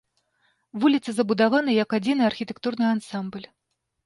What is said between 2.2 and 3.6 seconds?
архітэктурны ансамбль.